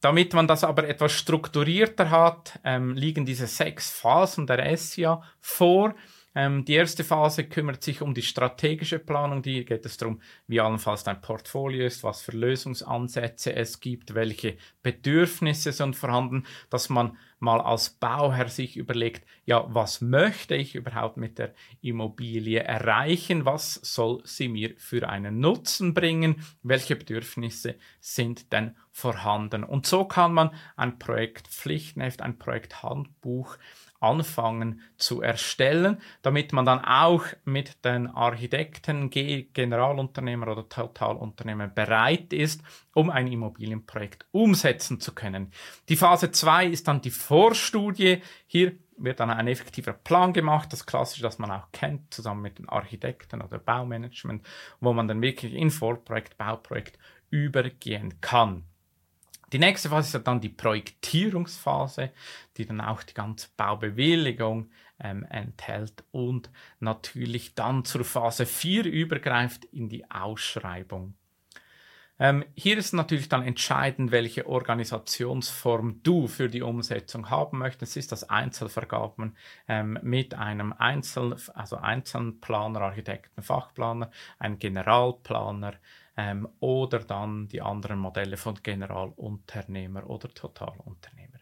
Damit 0.00 0.34
man 0.34 0.48
das 0.48 0.64
aber 0.64 0.88
etwas 0.88 1.12
strukturierter 1.12 2.10
hat, 2.10 2.58
ähm, 2.64 2.94
liegen 2.94 3.24
diese 3.24 3.46
sechs 3.46 3.90
Phasen 3.90 4.48
der 4.48 4.76
SIA 4.76 5.22
vor. 5.40 5.94
Ähm, 6.34 6.64
die 6.64 6.74
erste 6.74 7.04
Phase 7.04 7.44
kümmert 7.44 7.82
sich 7.82 8.00
um 8.00 8.14
die 8.14 8.22
strategische 8.22 8.98
Planung. 8.98 9.42
Hier 9.44 9.64
geht 9.64 9.84
es 9.84 9.98
darum, 9.98 10.20
wie 10.46 10.60
allenfalls 10.60 11.04
dein 11.04 11.20
Portfolio 11.20 11.86
ist, 11.86 12.02
was 12.02 12.22
für 12.22 12.32
Lösungsansätze 12.32 13.54
es 13.54 13.80
gibt, 13.80 14.14
welche 14.14 14.56
Bedürfnisse 14.82 15.72
sind 15.72 15.94
vorhanden, 15.94 16.44
dass 16.70 16.88
man 16.88 17.18
mal 17.38 17.60
als 17.60 17.90
Bauherr 17.90 18.48
sich 18.48 18.76
überlegt, 18.76 19.26
ja, 19.44 19.66
was 19.68 20.00
möchte 20.00 20.54
ich 20.54 20.74
überhaupt 20.74 21.16
mit 21.16 21.38
der 21.38 21.52
Immobilie 21.80 22.60
erreichen? 22.60 23.44
Was 23.44 23.74
soll 23.74 24.22
sie 24.24 24.48
mir 24.48 24.74
für 24.78 25.08
einen 25.08 25.40
Nutzen 25.40 25.92
bringen? 25.92 26.44
Welche 26.62 26.94
Bedürfnisse 26.96 27.74
sind 28.00 28.52
denn 28.52 28.76
vorhanden? 28.92 29.64
Und 29.64 29.86
so 29.86 30.04
kann 30.04 30.32
man 30.32 30.50
ein 30.76 30.98
Projekt 31.00 31.48
Pflichtenheft, 31.48 32.22
ein 32.22 32.38
Projekt 32.38 32.84
Handbuch 32.84 33.58
anfangen 34.02 34.80
zu 34.96 35.22
erstellen, 35.22 35.98
damit 36.22 36.52
man 36.52 36.64
dann 36.64 36.84
auch 36.84 37.24
mit 37.44 37.84
den 37.84 38.08
Architekten, 38.08 39.10
Generalunternehmer 39.10 40.48
oder 40.48 40.68
Totalunternehmer 40.68 41.68
bereit 41.68 42.32
ist, 42.32 42.62
um 42.94 43.10
ein 43.10 43.26
Immobilienprojekt 43.26 44.26
umsetzen 44.32 45.00
zu 45.00 45.14
können. 45.14 45.52
Die 45.88 45.96
Phase 45.96 46.30
2 46.30 46.66
ist 46.66 46.88
dann 46.88 47.00
die 47.00 47.10
Vorstudie. 47.10 48.22
Hier 48.46 48.72
wird 48.96 49.20
dann 49.20 49.30
ein 49.30 49.48
effektiver 49.48 49.92
Plan 49.92 50.32
gemacht, 50.32 50.72
das 50.72 50.86
klassische, 50.86 51.22
das 51.22 51.38
man 51.38 51.50
auch 51.50 51.70
kennt, 51.72 52.12
zusammen 52.12 52.42
mit 52.42 52.58
den 52.58 52.68
Architekten 52.68 53.40
oder 53.40 53.58
Baumanagement, 53.58 54.46
wo 54.80 54.92
man 54.92 55.08
dann 55.08 55.22
wirklich 55.22 55.54
in 55.54 55.70
Vorprojekt, 55.70 56.36
Bauprojekt 56.38 56.98
übergehen 57.30 58.20
kann. 58.20 58.64
Die 59.52 59.58
nächste 59.58 59.90
Phase 59.90 60.16
ist 60.16 60.26
dann 60.26 60.40
die 60.40 60.48
Projektierungsphase, 60.48 62.10
die 62.56 62.64
dann 62.64 62.80
auch 62.80 63.02
die 63.02 63.12
ganze 63.12 63.48
Baubewilligung 63.56 64.70
ähm, 64.98 65.24
enthält 65.28 66.04
und 66.10 66.50
natürlich 66.80 67.54
dann 67.54 67.84
zur 67.84 68.04
Phase 68.04 68.46
4 68.46 68.86
übergreift 68.86 69.66
in 69.66 69.90
die 69.90 70.10
Ausschreibung. 70.10 71.14
Ähm, 72.18 72.44
hier 72.54 72.78
ist 72.78 72.92
natürlich 72.92 73.28
dann 73.28 73.42
entscheidend, 73.42 74.10
welche 74.10 74.46
Organisationsform 74.46 76.02
du 76.02 76.28
für 76.28 76.48
die 76.48 76.62
Umsetzung 76.62 77.30
haben 77.30 77.58
möchtest. 77.58 77.96
Ist 77.96 78.12
das 78.12 78.28
Einzelvergaben 78.30 79.36
ähm, 79.66 79.98
mit 80.02 80.34
einem 80.34 80.72
Einzel, 80.72 81.36
also 81.54 81.76
Einzelplaner, 81.76 82.80
Architekten, 82.80 83.42
Fachplaner, 83.42 84.10
ein 84.38 84.58
Generalplaner, 84.58 85.74
ähm, 86.16 86.48
oder 86.60 87.00
dann 87.00 87.48
die 87.48 87.62
anderen 87.62 87.98
Modelle 87.98 88.36
von 88.36 88.54
Generalunternehmer 88.62 90.08
oder 90.08 90.28
Totalunternehmer. 90.28 91.38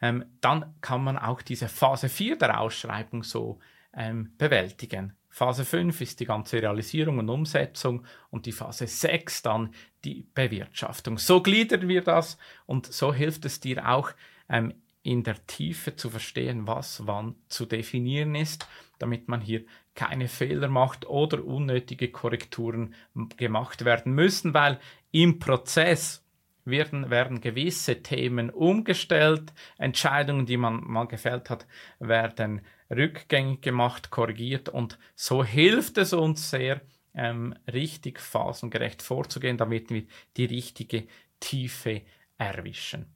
Ähm, 0.00 0.24
dann 0.40 0.74
kann 0.80 1.04
man 1.04 1.18
auch 1.18 1.42
diese 1.42 1.68
Phase 1.68 2.08
4 2.08 2.36
der 2.36 2.60
Ausschreibung 2.60 3.22
so 3.22 3.58
ähm, 3.94 4.32
bewältigen. 4.36 5.16
Phase 5.30 5.64
5 5.64 6.00
ist 6.00 6.20
die 6.20 6.26
ganze 6.26 6.62
Realisierung 6.62 7.18
und 7.18 7.28
Umsetzung 7.28 8.04
und 8.30 8.46
die 8.46 8.52
Phase 8.52 8.86
6 8.86 9.42
dann 9.42 9.74
die 10.04 10.28
Bewirtschaftung. 10.34 11.18
So 11.18 11.42
gliedern 11.42 11.88
wir 11.88 12.02
das 12.02 12.38
und 12.66 12.86
so 12.86 13.12
hilft 13.12 13.44
es 13.44 13.60
dir 13.60 13.88
auch 13.88 14.12
ähm, 14.48 14.74
in 15.04 15.22
der 15.22 15.46
Tiefe 15.46 15.94
zu 15.94 16.10
verstehen, 16.10 16.66
was 16.66 17.06
wann 17.06 17.36
zu 17.48 17.66
definieren 17.66 18.34
ist, 18.34 18.66
damit 18.98 19.28
man 19.28 19.40
hier 19.40 19.64
keine 19.94 20.28
Fehler 20.28 20.68
macht 20.68 21.06
oder 21.06 21.44
unnötige 21.44 22.10
Korrekturen 22.10 22.94
gemacht 23.36 23.84
werden 23.84 24.14
müssen, 24.14 24.54
weil 24.54 24.80
im 25.12 25.38
Prozess 25.38 26.24
werden, 26.64 27.10
werden 27.10 27.42
gewisse 27.42 28.02
Themen 28.02 28.48
umgestellt, 28.48 29.52
Entscheidungen, 29.76 30.46
die 30.46 30.56
man 30.56 30.82
mal 30.82 31.06
gefällt 31.06 31.50
hat, 31.50 31.66
werden 31.98 32.62
rückgängig 32.90 33.60
gemacht, 33.60 34.10
korrigiert 34.10 34.70
und 34.70 34.98
so 35.14 35.44
hilft 35.44 35.98
es 35.98 36.14
uns 36.14 36.50
sehr, 36.50 36.80
ähm, 37.14 37.54
richtig 37.70 38.20
phasengerecht 38.20 39.02
vorzugehen, 39.02 39.58
damit 39.58 39.90
wir 39.90 40.04
die 40.38 40.46
richtige 40.46 41.06
Tiefe 41.40 42.02
erwischen. 42.38 43.06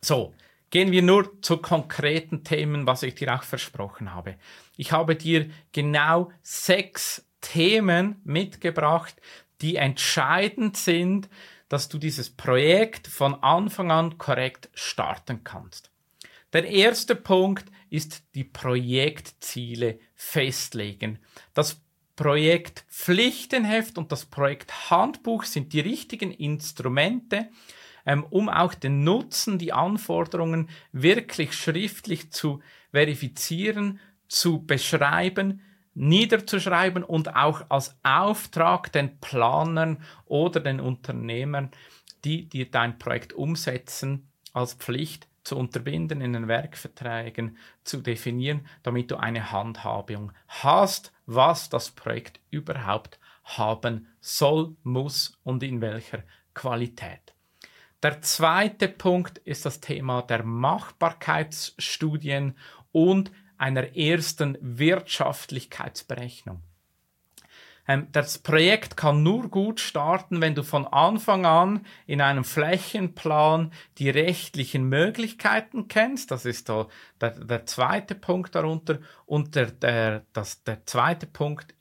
So, 0.00 0.34
Gehen 0.74 0.90
wir 0.90 1.02
nur 1.02 1.40
zu 1.40 1.58
konkreten 1.58 2.42
Themen, 2.42 2.84
was 2.84 3.04
ich 3.04 3.14
dir 3.14 3.32
auch 3.32 3.44
versprochen 3.44 4.12
habe. 4.12 4.34
Ich 4.76 4.90
habe 4.90 5.14
dir 5.14 5.48
genau 5.70 6.32
sechs 6.42 7.24
Themen 7.40 8.20
mitgebracht, 8.24 9.14
die 9.60 9.76
entscheidend 9.76 10.76
sind, 10.76 11.28
dass 11.68 11.88
du 11.88 11.98
dieses 11.98 12.28
Projekt 12.28 13.06
von 13.06 13.34
Anfang 13.34 13.92
an 13.92 14.18
korrekt 14.18 14.68
starten 14.74 15.44
kannst. 15.44 15.92
Der 16.52 16.66
erste 16.66 17.14
Punkt 17.14 17.66
ist 17.88 18.24
die 18.34 18.42
Projektziele 18.42 20.00
festlegen. 20.16 21.20
Das 21.52 21.80
Projekt 22.16 22.84
Pflichtenheft 22.88 23.96
und 23.96 24.10
das 24.10 24.24
Projekt 24.24 24.90
Handbuch 24.90 25.44
sind 25.44 25.72
die 25.72 25.78
richtigen 25.78 26.32
Instrumente, 26.32 27.48
ähm, 28.06 28.24
um 28.24 28.48
auch 28.48 28.74
den 28.74 29.04
Nutzen, 29.04 29.58
die 29.58 29.72
Anforderungen 29.72 30.68
wirklich 30.92 31.54
schriftlich 31.54 32.30
zu 32.30 32.60
verifizieren, 32.90 34.00
zu 34.28 34.64
beschreiben, 34.64 35.62
niederzuschreiben 35.94 37.04
und 37.04 37.34
auch 37.36 37.70
als 37.70 37.96
Auftrag 38.02 38.92
den 38.92 39.18
Planern 39.20 40.02
oder 40.26 40.60
den 40.60 40.80
Unternehmern, 40.80 41.70
die, 42.24 42.48
die 42.48 42.70
dein 42.70 42.98
Projekt 42.98 43.32
umsetzen, 43.32 44.28
als 44.52 44.74
Pflicht 44.74 45.28
zu 45.44 45.56
unterbinden, 45.56 46.20
in 46.20 46.32
den 46.32 46.48
Werkverträgen 46.48 47.58
zu 47.84 48.00
definieren, 48.00 48.66
damit 48.82 49.10
du 49.10 49.16
eine 49.16 49.52
Handhabung 49.52 50.32
hast, 50.48 51.12
was 51.26 51.68
das 51.68 51.90
Projekt 51.90 52.40
überhaupt 52.50 53.18
haben 53.44 54.08
soll, 54.20 54.74
muss 54.82 55.38
und 55.44 55.62
in 55.62 55.80
welcher 55.82 56.22
Qualität. 56.54 57.33
Der 58.04 58.20
zweite 58.20 58.86
Punkt 58.86 59.38
ist 59.38 59.64
das 59.64 59.80
Thema 59.80 60.20
der 60.20 60.44
Machbarkeitsstudien 60.44 62.54
und 62.92 63.32
einer 63.56 63.96
ersten 63.96 64.58
Wirtschaftlichkeitsberechnung. 64.60 66.60
Ähm, 67.86 68.08
das 68.12 68.38
Projekt 68.38 68.96
kann 68.96 69.22
nur 69.22 69.48
gut 69.48 69.80
starten, 69.80 70.40
wenn 70.40 70.54
du 70.54 70.62
von 70.62 70.86
Anfang 70.86 71.44
an 71.46 71.86
in 72.06 72.20
einem 72.20 72.44
Flächenplan 72.44 73.72
die 73.98 74.10
rechtlichen 74.10 74.88
Möglichkeiten 74.88 75.88
kennst. 75.88 76.30
Das 76.30 76.44
ist 76.44 76.68
der, 76.68 76.86
der, 77.20 77.66
zweite 77.66 78.14
Punkt 78.14 78.54
darunter. 78.54 78.98
Und 79.26 79.54
der, 79.54 79.66
der, 79.66 80.22
das, 80.32 80.64
der 80.64 80.86
zweite 80.86 81.26
Punkt 81.26 81.74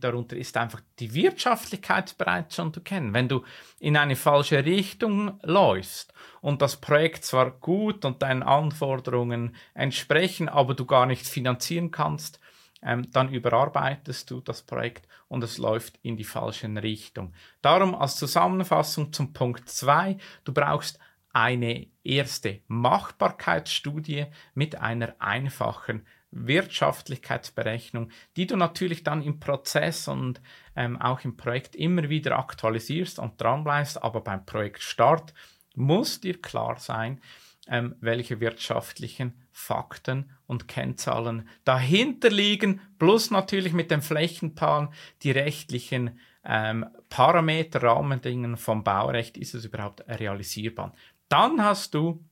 darunter 0.00 0.36
ist 0.36 0.56
einfach 0.56 0.80
die 0.98 1.14
Wirtschaftlichkeit 1.14 2.16
bereits 2.18 2.56
schon 2.56 2.72
zu 2.72 2.80
kennen. 2.80 3.14
Wenn 3.14 3.28
du 3.28 3.44
in 3.78 3.96
eine 3.96 4.16
falsche 4.16 4.64
Richtung 4.64 5.38
läufst 5.42 6.12
und 6.40 6.62
das 6.62 6.76
Projekt 6.76 7.24
zwar 7.24 7.50
gut 7.50 8.04
und 8.04 8.22
deinen 8.22 8.42
Anforderungen 8.42 9.56
entsprechen, 9.74 10.48
aber 10.48 10.74
du 10.74 10.86
gar 10.86 11.06
nicht 11.06 11.26
finanzieren 11.26 11.90
kannst, 11.90 12.40
ähm, 12.82 13.10
dann 13.12 13.32
überarbeitest 13.32 14.30
du 14.30 14.40
das 14.40 14.62
Projekt 14.62 15.08
und 15.28 15.42
es 15.44 15.58
läuft 15.58 15.98
in 16.02 16.16
die 16.16 16.24
falsche 16.24 16.68
Richtung. 16.82 17.34
Darum 17.62 17.94
als 17.94 18.16
Zusammenfassung 18.16 19.12
zum 19.12 19.32
Punkt 19.32 19.68
2, 19.68 20.16
du 20.44 20.52
brauchst 20.52 20.98
eine 21.32 21.86
erste 22.02 22.62
Machbarkeitsstudie 22.68 24.26
mit 24.54 24.76
einer 24.76 25.14
einfachen 25.18 26.06
Wirtschaftlichkeitsberechnung, 26.30 28.10
die 28.36 28.46
du 28.46 28.56
natürlich 28.56 29.02
dann 29.02 29.22
im 29.22 29.40
Prozess 29.40 30.08
und 30.08 30.40
ähm, 30.76 31.00
auch 31.00 31.20
im 31.24 31.36
Projekt 31.36 31.74
immer 31.74 32.08
wieder 32.08 32.38
aktualisierst 32.38 33.18
und 33.18 33.40
dran 33.40 33.64
bleibst, 33.64 34.02
aber 34.02 34.20
beim 34.20 34.44
Projektstart 34.44 35.32
muss 35.74 36.20
dir 36.20 36.40
klar 36.40 36.78
sein, 36.78 37.20
ähm, 37.68 37.94
welche 38.00 38.40
wirtschaftlichen 38.40 39.34
Fakten 39.52 40.30
und 40.46 40.68
Kennzahlen 40.68 41.48
dahinter 41.64 42.30
liegen, 42.30 42.80
plus 42.98 43.30
natürlich 43.30 43.72
mit 43.72 43.90
dem 43.90 44.02
Flächenplan 44.02 44.92
die 45.22 45.30
rechtlichen 45.30 46.18
ähm, 46.44 46.86
Parameter, 47.08 47.82
Rahmendingen 47.82 48.56
vom 48.56 48.84
Baurecht, 48.84 49.36
ist 49.36 49.54
es 49.54 49.64
überhaupt 49.64 50.02
realisierbar. 50.08 50.94
Dann 51.28 51.62
hast 51.62 51.94
du 51.94 52.24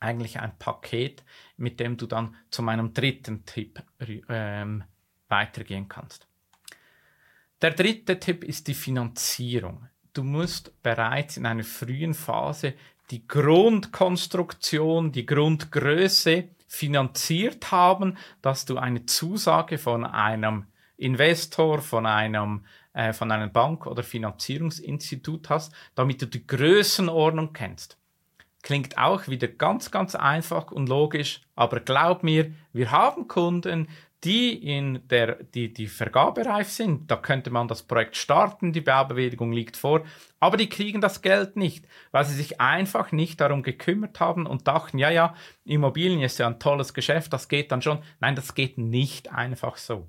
eigentlich 0.00 0.40
ein 0.40 0.58
Paket, 0.58 1.22
mit 1.56 1.78
dem 1.78 1.96
du 1.96 2.06
dann 2.06 2.34
zu 2.50 2.62
meinem 2.62 2.92
dritten 2.92 3.44
Tipp 3.44 3.82
ähm, 4.28 4.84
weitergehen 5.28 5.88
kannst. 5.88 6.26
Der 7.60 7.70
dritte 7.70 8.18
Tipp 8.18 8.42
ist 8.42 8.66
die 8.66 8.74
Finanzierung. 8.74 9.88
Du 10.12 10.24
musst 10.24 10.82
bereits 10.82 11.36
in 11.36 11.46
einer 11.46 11.62
frühen 11.62 12.12
Phase 12.12 12.74
die 13.12 13.28
Grundkonstruktion, 13.28 15.12
die 15.12 15.26
Grundgröße 15.26 16.48
finanziert 16.66 17.70
haben, 17.70 18.16
dass 18.40 18.64
du 18.64 18.78
eine 18.78 19.04
Zusage 19.04 19.76
von 19.76 20.04
einem 20.04 20.64
Investor, 20.96 21.80
von 21.80 22.06
einem 22.06 22.64
äh, 22.94 23.12
von 23.12 23.30
einer 23.30 23.48
Bank 23.48 23.86
oder 23.86 24.02
Finanzierungsinstitut 24.02 25.50
hast, 25.50 25.72
damit 25.94 26.22
du 26.22 26.26
die 26.26 26.46
Größenordnung 26.46 27.52
kennst. 27.52 27.98
Klingt 28.62 28.96
auch 28.96 29.28
wieder 29.28 29.48
ganz, 29.48 29.90
ganz 29.90 30.14
einfach 30.14 30.70
und 30.70 30.88
logisch, 30.88 31.42
aber 31.54 31.80
glaub 31.80 32.22
mir, 32.22 32.52
wir 32.72 32.90
haben 32.90 33.28
Kunden, 33.28 33.88
die 34.24 34.54
in 34.54 35.06
der, 35.08 35.42
die, 35.42 35.72
die 35.72 35.88
vergabereif 35.88 36.68
sind. 36.68 37.10
Da 37.10 37.16
könnte 37.16 37.50
man 37.50 37.66
das 37.66 37.82
Projekt 37.82 38.16
starten, 38.16 38.72
die 38.72 38.80
Baubewilligung 38.80 39.52
liegt 39.52 39.76
vor, 39.76 40.04
aber 40.38 40.56
die 40.56 40.68
kriegen 40.68 41.00
das 41.00 41.22
Geld 41.22 41.56
nicht, 41.56 41.86
weil 42.12 42.24
sie 42.24 42.34
sich 42.34 42.60
einfach 42.60 43.10
nicht 43.10 43.40
darum 43.40 43.62
gekümmert 43.62 44.20
haben 44.20 44.46
und 44.46 44.68
dachten, 44.68 44.98
ja, 44.98 45.10
ja, 45.10 45.34
Immobilien 45.64 46.22
ist 46.22 46.38
ja 46.38 46.46
ein 46.46 46.60
tolles 46.60 46.94
Geschäft, 46.94 47.32
das 47.32 47.48
geht 47.48 47.72
dann 47.72 47.82
schon. 47.82 47.98
Nein, 48.20 48.36
das 48.36 48.54
geht 48.54 48.78
nicht 48.78 49.32
einfach 49.32 49.76
so. 49.76 50.08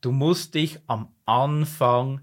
Du 0.00 0.12
musst 0.12 0.54
dich 0.54 0.78
am 0.86 1.12
Anfang 1.24 2.20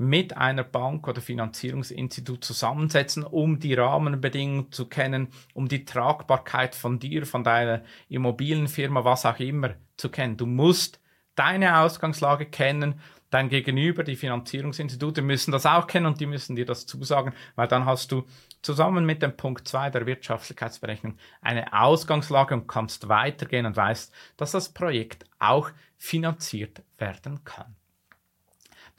mit 0.00 0.34
einer 0.34 0.64
Bank 0.64 1.06
oder 1.06 1.20
Finanzierungsinstitut 1.20 2.42
zusammensetzen, 2.42 3.22
um 3.22 3.60
die 3.60 3.74
Rahmenbedingungen 3.74 4.72
zu 4.72 4.86
kennen, 4.88 5.28
um 5.52 5.68
die 5.68 5.84
Tragbarkeit 5.84 6.74
von 6.74 6.98
dir, 6.98 7.26
von 7.26 7.44
deiner 7.44 7.82
Immobilienfirma, 8.08 9.04
was 9.04 9.26
auch 9.26 9.38
immer 9.38 9.74
zu 9.98 10.08
kennen. 10.08 10.38
Du 10.38 10.46
musst 10.46 11.00
deine 11.34 11.80
Ausgangslage 11.80 12.46
kennen, 12.46 12.98
dein 13.28 13.50
Gegenüber, 13.50 14.02
die 14.02 14.16
Finanzierungsinstitute 14.16 15.20
müssen 15.20 15.52
das 15.52 15.66
auch 15.66 15.86
kennen 15.86 16.06
und 16.06 16.18
die 16.18 16.26
müssen 16.26 16.56
dir 16.56 16.64
das 16.64 16.86
zusagen, 16.86 17.34
weil 17.54 17.68
dann 17.68 17.84
hast 17.84 18.10
du 18.10 18.24
zusammen 18.62 19.04
mit 19.04 19.20
dem 19.20 19.36
Punkt 19.36 19.68
2 19.68 19.90
der 19.90 20.06
Wirtschaftlichkeitsberechnung 20.06 21.18
eine 21.42 21.78
Ausgangslage 21.78 22.54
und 22.54 22.66
kannst 22.66 23.10
weitergehen 23.10 23.66
und 23.66 23.76
weißt, 23.76 24.14
dass 24.38 24.52
das 24.52 24.70
Projekt 24.70 25.26
auch 25.38 25.70
finanziert 25.98 26.82
werden 26.96 27.44
kann. 27.44 27.76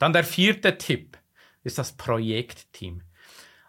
Dann 0.02 0.12
der 0.12 0.24
vierte 0.24 0.76
Tipp 0.78 1.16
ist 1.62 1.78
das 1.78 1.92
Projektteam. 1.92 3.02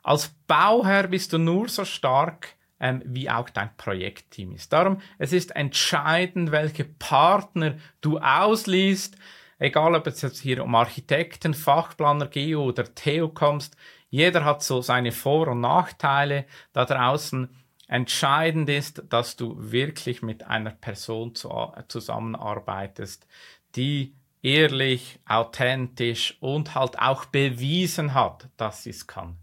Als 0.01 0.29
Bauherr 0.47 1.07
bist 1.07 1.31
du 1.31 1.37
nur 1.37 1.69
so 1.69 1.85
stark, 1.85 2.55
ähm, 2.79 3.03
wie 3.05 3.29
auch 3.29 3.51
dein 3.51 3.77
Projektteam 3.77 4.55
ist. 4.55 4.73
Darum, 4.73 4.99
es 5.19 5.31
ist 5.31 5.55
entscheidend, 5.55 6.51
welche 6.51 6.85
Partner 6.85 7.77
du 8.01 8.17
ausliest, 8.17 9.15
egal 9.59 9.93
ob 9.93 10.07
es 10.07 10.23
jetzt 10.23 10.39
hier 10.39 10.63
um 10.63 10.73
Architekten, 10.73 11.53
Fachplaner, 11.53 12.25
Geo 12.25 12.63
oder 12.63 12.95
Theo 12.95 13.29
kommst, 13.29 13.77
jeder 14.09 14.43
hat 14.43 14.63
so 14.63 14.81
seine 14.81 15.11
Vor- 15.11 15.49
und 15.49 15.61
Nachteile 15.61 16.45
da 16.71 16.85
draußen. 16.85 17.47
Entscheidend 17.87 18.71
ist, 18.71 19.03
dass 19.09 19.35
du 19.35 19.53
wirklich 19.55 20.23
mit 20.23 20.47
einer 20.47 20.71
Person 20.71 21.35
zu, 21.35 21.71
zusammenarbeitest, 21.89 23.27
die 23.75 24.15
ehrlich, 24.43 25.19
authentisch 25.25 26.37
und 26.41 26.75
halt 26.75 26.99
auch 26.99 27.25
bewiesen 27.25 28.13
hat, 28.13 28.49
dass 28.57 28.83
sie 28.83 28.91
es 28.91 29.07
kann. 29.07 29.37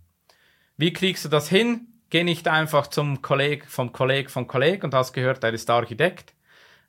Wie 0.76 0.92
kriegst 0.92 1.24
du 1.24 1.28
das 1.28 1.48
hin? 1.48 1.88
Geh 2.10 2.22
nicht 2.22 2.46
einfach 2.46 2.86
zum 2.86 3.22
Kolleg, 3.22 3.66
vom 3.66 3.92
Kolleg 3.92 4.30
vom 4.30 4.46
Kolleg 4.46 4.84
und 4.84 4.94
hast 4.94 5.12
gehört, 5.12 5.42
er 5.42 5.52
ist 5.52 5.70
Architekt. 5.70 6.34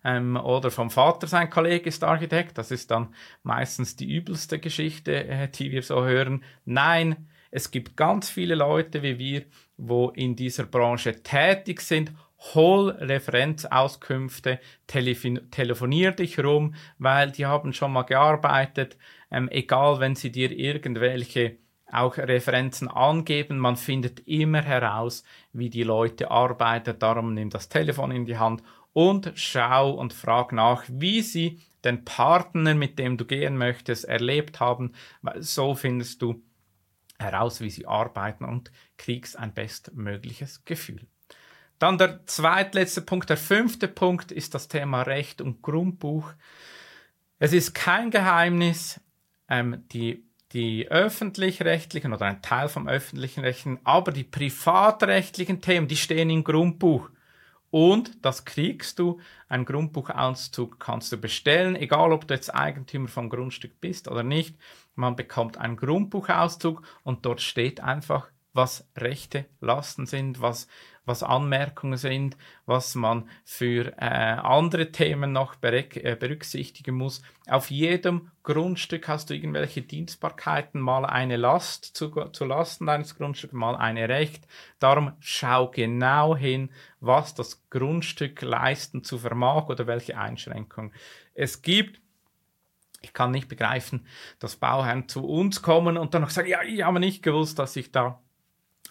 Ähm, 0.04 0.36
oder 0.36 0.72
vom 0.72 0.90
Vater 0.90 1.28
sein 1.28 1.50
Kollege 1.50 1.88
ist 1.88 2.04
Architekt. 2.04 2.58
Das 2.58 2.72
ist 2.72 2.90
dann 2.92 3.14
meistens 3.44 3.96
die 3.96 4.12
übelste 4.12 4.60
Geschichte, 4.60 5.28
äh, 5.28 5.48
die 5.48 5.72
wir 5.72 5.84
so 5.84 6.04
hören. 6.04 6.44
Nein, 6.66 7.28
es 7.52 7.70
gibt 7.70 7.98
ganz 7.98 8.30
viele 8.30 8.56
Leute 8.56 9.04
wie 9.04 9.20
wir, 9.20 9.46
wo 9.78 10.10
in 10.10 10.36
dieser 10.36 10.66
Branche 10.66 11.22
tätig 11.22 11.82
sind 11.82 12.12
hol 12.54 12.90
Referenzauskünfte, 12.90 14.60
telefonier 14.88 16.12
dich 16.12 16.40
rum, 16.40 16.76
weil 16.98 17.32
die 17.32 17.46
haben 17.46 17.74
schon 17.74 17.94
mal 17.94 18.04
gearbeitet, 18.04 18.98
ähm, 19.30 19.48
egal 19.50 20.00
wenn 20.00 20.16
sie 20.16 20.32
dir 20.32 20.52
irgendwelche 20.52 21.58
auch 21.92 22.18
Referenzen 22.18 22.88
angeben, 22.88 23.60
man 23.60 23.76
findet 23.76 24.22
immer 24.28 24.62
heraus, 24.62 25.24
wie 25.52 25.70
die 25.70 25.84
Leute 25.84 26.32
arbeiten, 26.32 26.98
darum 26.98 27.34
nimm 27.34 27.50
das 27.50 27.70
Telefon 27.70 28.12
in 28.12 28.26
die 28.26 28.38
Hand 28.38 28.64
und 28.94 29.34
schau 29.36 29.92
und 29.92 30.14
frag 30.14 30.54
nach, 30.54 30.84
wie 30.88 31.22
sie 31.22 31.62
den 31.84 32.06
Partner, 32.06 32.76
mit 32.76 32.98
dem 32.98 33.18
du 33.18 33.26
gehen 33.26 33.58
möchtest, 33.58 34.06
erlebt 34.06 34.60
haben, 34.60 34.94
so 35.40 35.76
findest 35.76 36.22
du 36.22 36.42
heraus, 37.20 37.62
wie 37.62 37.70
sie 37.70 37.88
arbeiten 37.88 38.46
und 38.46 38.72
kriegst 38.98 39.38
ein 39.38 39.54
bestmögliches 39.54 40.64
Gefühl. 40.66 41.08
Dann 41.82 41.98
der 41.98 42.28
zweitletzte 42.28 43.02
Punkt, 43.02 43.32
der 43.32 43.38
fünfte 43.38 43.88
Punkt 43.88 44.32
ist 44.32 44.54
das 44.54 44.68
Thema 44.68 45.02
Recht 45.02 45.42
und 45.42 45.64
Grundbuch. 45.64 46.32
Es 47.40 47.54
ist 47.54 47.74
kein 47.74 48.12
Geheimnis, 48.12 49.02
ähm, 49.50 49.84
die, 49.92 50.24
die 50.52 50.88
öffentlich-rechtlichen 50.90 52.14
oder 52.14 52.28
ein 52.28 52.44
Teil 52.44 52.70
vom 52.70 52.88
öffentlichen 52.88 53.40
Rechten, 53.40 53.80
aber 53.84 54.12
die 54.12 54.24
privatrechtlichen 54.24 55.60
Themen, 55.60 55.88
die 55.88 55.96
stehen 55.96 56.30
im 56.30 56.44
Grundbuch. 56.44 57.10
Und 57.72 58.24
das 58.24 58.46
kriegst 58.46 59.00
du. 59.00 59.20
Ein 59.50 59.66
Grundbuchauszug 59.66 60.80
kannst 60.80 61.12
du 61.12 61.18
bestellen, 61.18 61.76
egal 61.76 62.12
ob 62.12 62.28
du 62.28 62.36
jetzt 62.36 62.54
Eigentümer 62.54 63.08
vom 63.08 63.28
Grundstück 63.28 63.82
bist 63.82 64.08
oder 64.08 64.22
nicht. 64.22 64.56
Man 64.94 65.16
bekommt 65.16 65.58
einen 65.58 65.78
Grundbuchauszug 65.78 66.84
und 67.02 67.26
dort 67.26 67.42
steht 67.42 67.80
einfach, 67.80 68.30
was 68.54 68.88
Rechte, 68.96 69.46
Lasten 69.60 70.06
sind, 70.06 70.42
was 70.42 70.68
was 71.06 71.24
Anmerkungen 71.24 71.98
sind, 71.98 72.38
was 72.66 72.96
man 72.96 73.28
für 73.44 73.94
äh, 73.98 74.06
andere 74.06 74.92
Themen 74.92 75.32
noch 75.32 75.56
äh, 75.62 76.16
berücksichtigen 76.20 76.96
muss. 76.96 77.24
Auf 77.48 77.72
jedem 77.72 78.30
Grundstück 78.44 79.08
hast 79.08 79.30
du 79.30 79.34
irgendwelche 79.34 79.82
Dienstbarkeiten, 79.82 80.80
mal 80.80 81.06
eine 81.06 81.38
Last 81.38 81.86
zu, 81.86 82.10
zu 82.32 82.46
Lasten 82.46 82.86
deines 82.86 83.16
Grundstücks, 83.16 83.54
mal 83.54 83.76
eine 83.76 84.10
Recht. 84.10 84.48
Darum 84.80 85.14
schau 85.20 85.70
genau 85.70 86.36
hin, 86.36 86.70
was 87.00 87.34
das 87.34 87.68
Grundstück 87.70 88.42
leisten 88.42 89.04
zu 89.04 89.18
vermag 89.18 89.70
oder 89.70 89.88
welche 89.88 90.18
Einschränkungen 90.18 90.94
es 91.34 91.62
gibt. 91.62 92.00
Ich 93.04 93.14
kann 93.14 93.32
nicht 93.32 93.48
begreifen, 93.48 94.06
dass 94.38 94.58
Bauherren 94.58 95.10
zu 95.10 95.28
uns 95.28 95.64
kommen 95.64 95.98
und 95.98 96.14
dann 96.14 96.22
noch 96.22 96.30
sagen, 96.30 96.50
ja, 96.50 96.62
ich 96.62 96.84
habe 96.84 97.00
nicht 97.00 97.24
gewusst, 97.24 97.58
dass 97.58 97.76
ich 97.76 97.92
da 97.92 98.22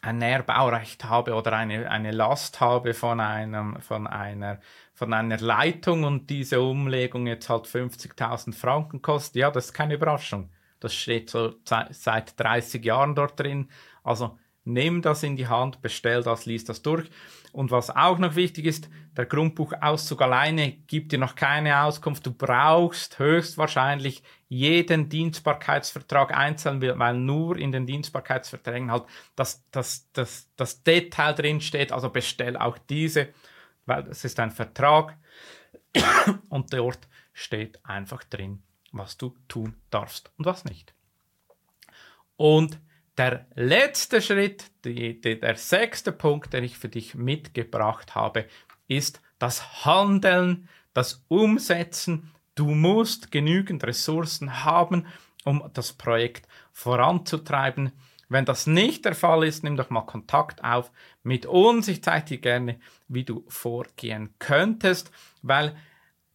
ein 0.03 0.19
Nährbaurecht 0.19 1.05
habe 1.05 1.35
oder 1.35 1.53
eine, 1.53 1.91
eine 1.91 2.11
Last 2.11 2.61
habe 2.61 2.95
von, 2.95 3.21
einem, 3.21 3.81
von, 3.81 4.07
einer, 4.07 4.61
von 4.95 5.13
einer 5.13 5.39
Leitung 5.39 6.05
und 6.05 6.31
diese 6.31 6.61
Umlegung 6.61 7.27
jetzt 7.27 7.49
halt 7.49 7.67
50.000 7.67 8.55
Franken 8.55 9.03
kostet, 9.03 9.37
ja, 9.37 9.51
das 9.51 9.67
ist 9.67 9.73
keine 9.73 9.95
Überraschung. 9.95 10.51
Das 10.81 10.95
steht 10.95 11.29
so 11.29 11.55
seit 11.65 12.41
30 12.41 12.83
Jahren 12.85 13.15
dort 13.15 13.39
drin. 13.39 13.69
Also 14.03 14.39
nimm 14.65 15.03
das 15.03 15.23
in 15.23 15.37
die 15.37 15.49
Hand, 15.49 15.83
bestell 15.83 16.23
das, 16.23 16.47
lies 16.47 16.65
das 16.65 16.81
durch. 16.81 17.11
Und 17.53 17.71
was 17.71 17.95
auch 17.95 18.19
noch 18.19 18.37
wichtig 18.37 18.65
ist, 18.65 18.89
der 19.17 19.27
Grundbuchauszug 19.27 20.23
alleine 20.23 20.73
gibt 20.73 21.13
dir 21.13 21.19
noch 21.19 21.35
keine 21.35 21.83
Auskunft. 21.83 22.25
Du 22.25 22.33
brauchst 22.33 23.19
höchstwahrscheinlich 23.19 24.23
jeden 24.51 25.09
Dienstbarkeitsvertrag 25.09 26.37
einzeln, 26.37 26.83
weil 26.83 27.15
nur 27.15 27.57
in 27.57 27.71
den 27.71 27.87
Dienstbarkeitsverträgen 27.87 28.91
halt 28.91 29.05
das, 29.37 29.65
das, 29.71 30.11
das, 30.13 30.51
das 30.57 30.83
Detail 30.83 31.35
drin 31.35 31.61
steht. 31.61 31.93
Also 31.93 32.11
bestell 32.11 32.57
auch 32.57 32.77
diese, 32.77 33.29
weil 33.87 34.09
es 34.09 34.25
ist 34.25 34.41
ein 34.41 34.51
Vertrag 34.51 35.17
und 36.49 36.73
dort 36.73 36.99
steht 37.33 37.79
einfach 37.87 38.25
drin, 38.25 38.65
was 38.91 39.17
du 39.17 39.37
tun 39.47 39.77
darfst 39.89 40.33
und 40.37 40.47
was 40.47 40.65
nicht. 40.65 40.95
Und 42.37 42.81
der 43.17 43.47
letzte 43.55 44.21
Schritt, 44.21 44.65
die, 44.85 45.21
die, 45.21 45.39
der 45.39 45.55
sechste 45.55 46.11
Punkt, 46.11 46.53
den 46.55 46.65
ich 46.65 46.77
für 46.77 46.89
dich 46.89 47.15
mitgebracht 47.15 48.17
habe, 48.17 48.47
ist 48.89 49.23
das 49.39 49.85
Handeln, 49.85 50.69
das 50.93 51.25
Umsetzen. 51.29 52.33
Du 52.61 52.75
musst 52.75 53.31
genügend 53.31 53.85
Ressourcen 53.85 54.65
haben, 54.65 55.07
um 55.47 55.71
das 55.73 55.95
Projekt 55.95 56.47
voranzutreiben. 56.75 57.91
Wenn 58.29 58.45
das 58.45 58.67
nicht 58.67 59.07
der 59.07 59.15
Fall 59.15 59.45
ist, 59.45 59.65
nimm 59.65 59.79
doch 59.79 59.89
mal 59.89 60.03
Kontakt 60.03 60.63
auf 60.63 60.93
mit 61.23 61.47
uns. 61.47 61.89
Ich 61.89 62.05
zeige 62.05 62.27
dir 62.27 62.39
gerne, 62.39 62.79
wie 63.09 63.25
du 63.25 63.47
vorgehen 63.49 64.35
könntest, 64.39 65.11
weil 65.41 65.75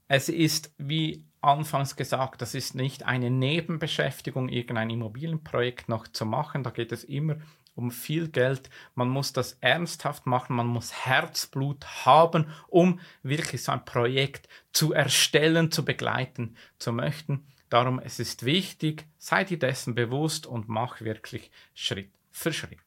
es 0.08 0.28
ist, 0.28 0.74
wie 0.80 1.24
anfangs 1.42 1.96
gesagt, 1.96 2.42
das 2.42 2.56
ist 2.56 2.74
nicht 2.74 3.06
eine 3.06 3.30
Nebenbeschäftigung, 3.30 4.50
irgendein 4.50 4.90
Immobilienprojekt 4.90 5.90
noch 5.90 6.08
zu 6.08 6.26
machen. 6.26 6.64
Da 6.64 6.72
geht 6.72 6.92
es 6.92 7.04
immer 7.04 7.36
um 7.76 7.92
viel 7.92 8.30
Geld. 8.30 8.70
Man 8.96 9.10
muss 9.10 9.34
das 9.34 9.58
ernsthaft 9.62 10.26
machen, 10.26 10.56
man 10.56 10.68
muss 10.68 11.06
Herzblut 11.06 11.86
haben, 12.06 12.48
um 12.68 13.00
wirklich 13.22 13.64
so 13.64 13.72
ein 13.72 13.86
Projekt 13.86 14.48
zu 14.72 14.94
erstellen, 14.94 15.72
zu 15.72 15.86
begleiten 15.86 16.56
zu 16.80 16.92
möchten. 16.92 17.46
Darum 17.70 18.00
es 18.00 18.20
ist 18.20 18.46
wichtig, 18.46 19.06
sei 19.18 19.44
dir 19.44 19.60
dessen 19.60 19.96
bewusst 19.96 20.48
und 20.48 20.70
mach 20.70 21.02
wirklich 21.02 21.52
Schritt 21.74 22.12
für 22.32 22.54
Schritt. 22.54 22.80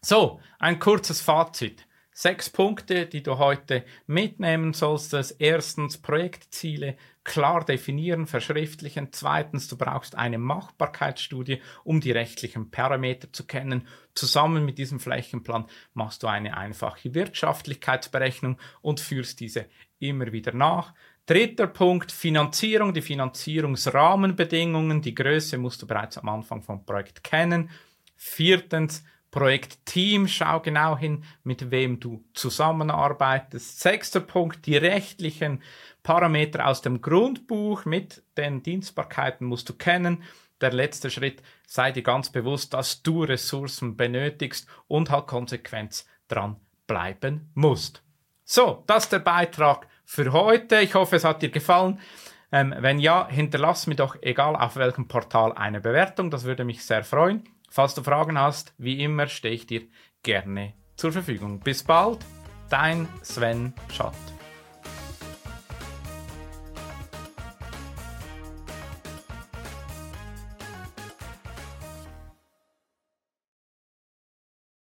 So, 0.00 0.40
ein 0.58 0.78
kurzes 0.78 1.20
Fazit. 1.20 1.86
Sechs 2.14 2.50
Punkte, 2.50 3.06
die 3.06 3.22
du 3.22 3.38
heute 3.38 3.84
mitnehmen 4.06 4.74
solltest. 4.74 5.36
Erstens 5.38 5.96
Projektziele 5.96 6.96
klar 7.24 7.64
definieren, 7.64 8.26
verschriftlichen. 8.26 9.08
Zweitens, 9.12 9.68
du 9.68 9.76
brauchst 9.76 10.16
eine 10.16 10.38
Machbarkeitsstudie, 10.38 11.60
um 11.84 12.00
die 12.00 12.12
rechtlichen 12.12 12.70
Parameter 12.70 13.32
zu 13.32 13.46
kennen. 13.46 13.86
Zusammen 14.14 14.64
mit 14.64 14.78
diesem 14.78 15.00
Flächenplan 15.00 15.66
machst 15.94 16.22
du 16.22 16.26
eine 16.26 16.56
einfache 16.56 17.14
Wirtschaftlichkeitsberechnung 17.14 18.58
und 18.80 19.00
führst 19.00 19.40
diese 19.40 19.66
immer 19.98 20.32
wieder 20.32 20.52
nach. 20.52 20.94
Dritter 21.26 21.68
Punkt, 21.68 22.10
Finanzierung, 22.10 22.92
die 22.92 23.02
Finanzierungsrahmenbedingungen. 23.02 25.02
Die 25.02 25.14
Größe 25.14 25.56
musst 25.56 25.82
du 25.82 25.86
bereits 25.86 26.18
am 26.18 26.28
Anfang 26.28 26.62
vom 26.62 26.84
Projekt 26.84 27.22
kennen. 27.22 27.70
Viertens, 28.16 29.04
Projektteam, 29.32 30.28
schau 30.28 30.60
genau 30.60 30.96
hin, 30.96 31.24
mit 31.42 31.70
wem 31.70 31.98
du 31.98 32.22
zusammenarbeitest. 32.34 33.80
Sechster 33.80 34.20
Punkt, 34.20 34.66
die 34.66 34.76
rechtlichen 34.76 35.62
Parameter 36.02 36.66
aus 36.66 36.82
dem 36.82 37.00
Grundbuch 37.00 37.86
mit 37.86 38.22
den 38.36 38.62
Dienstbarkeiten 38.62 39.46
musst 39.46 39.68
du 39.70 39.72
kennen. 39.72 40.22
Der 40.60 40.72
letzte 40.72 41.10
Schritt, 41.10 41.42
sei 41.66 41.92
dir 41.92 42.02
ganz 42.02 42.30
bewusst, 42.30 42.74
dass 42.74 43.02
du 43.02 43.24
Ressourcen 43.24 43.96
benötigst 43.96 44.68
und 44.86 45.10
halt 45.10 45.26
konsequent 45.28 46.04
dran 46.28 46.56
bleiben 46.86 47.50
musst. 47.54 48.02
So, 48.44 48.84
das 48.86 49.04
ist 49.04 49.12
der 49.12 49.20
Beitrag 49.20 49.88
für 50.04 50.32
heute. 50.32 50.80
Ich 50.80 50.94
hoffe, 50.94 51.16
es 51.16 51.24
hat 51.24 51.40
dir 51.40 51.50
gefallen. 51.50 51.98
Ähm, 52.52 52.74
wenn 52.78 52.98
ja, 52.98 53.26
hinterlass 53.28 53.86
mir 53.86 53.94
doch, 53.94 54.16
egal 54.20 54.56
auf 54.56 54.76
welchem 54.76 55.08
Portal, 55.08 55.52
eine 55.54 55.80
Bewertung. 55.80 56.30
Das 56.30 56.44
würde 56.44 56.64
mich 56.64 56.84
sehr 56.84 57.02
freuen. 57.02 57.44
Falls 57.72 57.94
du 57.94 58.02
Fragen 58.02 58.38
hast, 58.38 58.74
wie 58.76 59.02
immer 59.02 59.28
stehe 59.28 59.54
ich 59.54 59.66
dir 59.66 59.88
gerne 60.22 60.74
zur 60.94 61.10
Verfügung. 61.10 61.60
Bis 61.60 61.82
bald, 61.82 62.18
dein 62.68 63.08
Sven 63.22 63.72
Schott. 63.90 64.12